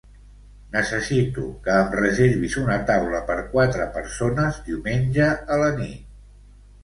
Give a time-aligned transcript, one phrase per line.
[0.75, 5.27] Necessito que em reservis una taula per quatre persones diumenge
[5.57, 6.09] a la nit.